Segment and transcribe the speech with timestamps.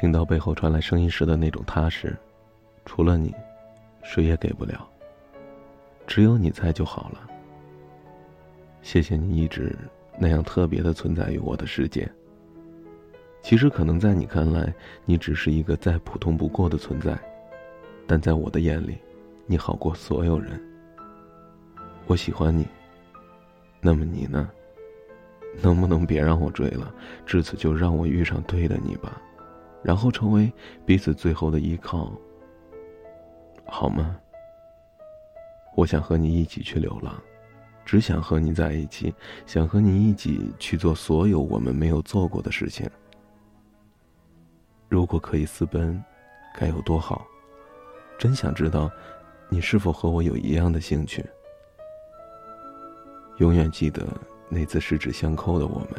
[0.00, 2.16] 听到背后传来声音时的那种踏实，
[2.84, 3.34] 除了你，
[4.04, 4.88] 谁也给不了。
[6.06, 7.28] 只有你在就好了。
[8.80, 9.76] 谢谢你一直
[10.16, 12.08] 那样特别的存在于我的世界。
[13.42, 14.72] 其实可能在你看来，
[15.04, 17.18] 你只是一个再普通不过的存在，
[18.06, 18.98] 但在我的眼里，
[19.46, 20.62] 你好过所有人。
[22.06, 22.64] 我喜欢你。
[23.80, 24.48] 那么你呢？
[25.60, 26.94] 能不能别让我追了？
[27.26, 29.20] 至此就让我遇上对的你吧。
[29.82, 30.52] 然后成为
[30.84, 32.12] 彼此最后的依靠，
[33.66, 34.16] 好吗？
[35.76, 37.14] 我想和你一起去流浪，
[37.84, 39.14] 只想和你在一起，
[39.46, 42.90] 想和你一起去做所有我们没有做过的事情。
[44.88, 46.02] 如果可以私奔，
[46.56, 47.24] 该有多好！
[48.18, 48.90] 真想知道，
[49.48, 51.24] 你是否和我有一样的兴趣？
[53.36, 54.04] 永远记得
[54.48, 55.90] 那次十指相扣的我们，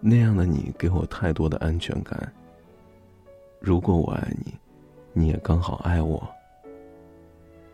[0.00, 2.30] 那样的你给我太多的安全感。
[3.60, 4.54] 如果我爱你，
[5.12, 6.26] 你也刚好爱我，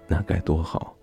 [0.06, 0.94] 那该多好。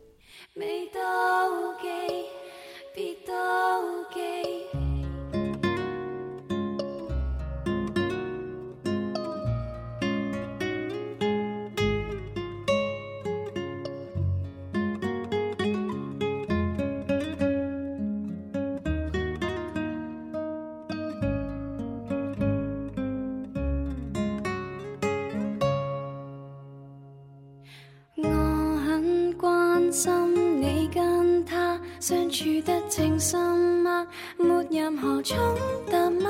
[32.10, 34.08] 相处得情深吗？
[34.36, 35.38] 没任何冲
[35.86, 36.30] 突吗？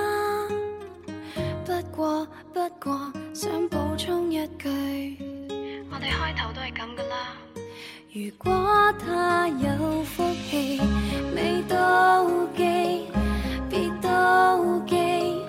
[1.64, 4.68] 不过不过想补充一句，
[5.90, 7.38] 我哋开头都系咁噶啦。
[8.12, 10.82] 如果他有福气，
[11.34, 13.08] 未妒忌，
[13.70, 15.46] 别妒忌，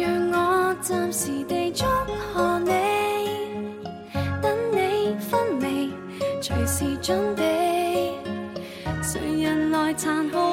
[0.00, 1.84] 让我暂时地祝
[2.32, 2.70] 贺你，
[4.40, 5.92] 等你分离，
[6.40, 7.34] 随时准
[9.96, 10.43] 残酷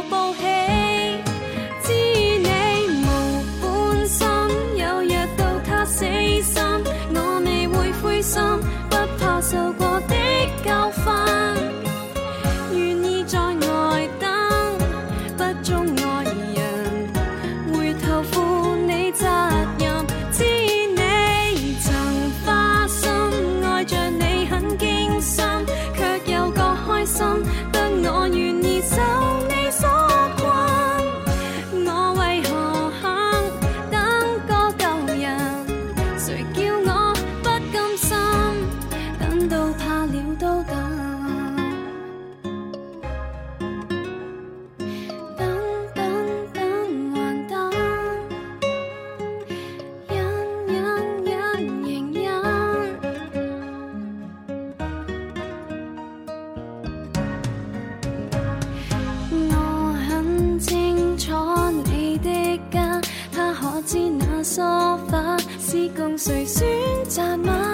[65.59, 66.68] 是共谁选
[67.08, 67.72] 择吗？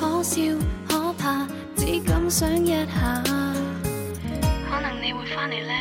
[0.00, 0.40] 可笑
[0.88, 1.46] 可怕，
[1.76, 3.22] 只敢想一下。
[4.68, 5.72] 可能你会翻嚟呢？